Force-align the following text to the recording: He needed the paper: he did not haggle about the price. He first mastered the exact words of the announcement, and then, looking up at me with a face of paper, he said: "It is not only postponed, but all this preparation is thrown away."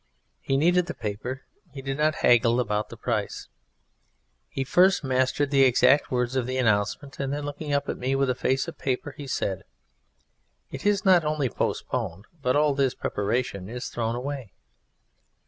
He 0.39 0.57
needed 0.57 0.87
the 0.87 0.95
paper: 0.95 1.43
he 1.73 1.83
did 1.83 1.95
not 1.97 2.15
haggle 2.25 2.59
about 2.59 2.89
the 2.89 2.97
price. 2.97 3.49
He 4.49 4.63
first 4.63 5.03
mastered 5.03 5.51
the 5.51 5.61
exact 5.61 6.09
words 6.09 6.35
of 6.35 6.47
the 6.47 6.57
announcement, 6.57 7.19
and 7.19 7.31
then, 7.31 7.43
looking 7.45 7.71
up 7.71 7.87
at 7.87 7.99
me 7.99 8.15
with 8.15 8.27
a 8.31 8.33
face 8.33 8.67
of 8.67 8.79
paper, 8.79 9.13
he 9.15 9.27
said: 9.27 9.61
"It 10.71 10.87
is 10.87 11.05
not 11.05 11.23
only 11.23 11.49
postponed, 11.49 12.25
but 12.41 12.55
all 12.55 12.73
this 12.73 12.95
preparation 12.95 13.69
is 13.69 13.89
thrown 13.89 14.15
away." 14.15 14.53